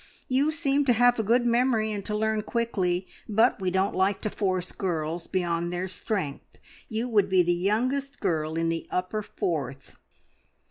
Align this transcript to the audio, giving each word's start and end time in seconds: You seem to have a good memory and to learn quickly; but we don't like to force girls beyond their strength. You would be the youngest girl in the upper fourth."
You 0.27 0.51
seem 0.51 0.83
to 0.85 0.93
have 0.93 1.19
a 1.19 1.23
good 1.23 1.45
memory 1.45 1.91
and 1.91 2.03
to 2.05 2.15
learn 2.17 2.41
quickly; 2.41 3.05
but 3.29 3.61
we 3.61 3.69
don't 3.69 3.93
like 3.95 4.19
to 4.21 4.31
force 4.31 4.71
girls 4.71 5.27
beyond 5.27 5.71
their 5.71 5.87
strength. 5.87 6.57
You 6.89 7.07
would 7.07 7.29
be 7.29 7.43
the 7.43 7.53
youngest 7.53 8.19
girl 8.19 8.55
in 8.55 8.69
the 8.69 8.87
upper 8.89 9.21
fourth." 9.21 9.95